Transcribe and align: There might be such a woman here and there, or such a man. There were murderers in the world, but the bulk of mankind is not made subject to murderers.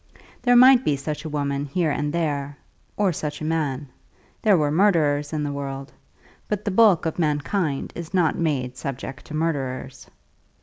There 0.41 0.55
might 0.55 0.83
be 0.83 0.95
such 0.95 1.25
a 1.25 1.29
woman 1.29 1.67
here 1.67 1.91
and 1.91 2.11
there, 2.11 2.57
or 2.97 3.13
such 3.13 3.39
a 3.39 3.43
man. 3.45 3.87
There 4.41 4.57
were 4.57 4.71
murderers 4.71 5.31
in 5.31 5.43
the 5.43 5.51
world, 5.51 5.93
but 6.47 6.65
the 6.65 6.71
bulk 6.71 7.05
of 7.05 7.19
mankind 7.19 7.93
is 7.95 8.11
not 8.11 8.35
made 8.35 8.75
subject 8.77 9.25
to 9.25 9.35
murderers. 9.35 10.09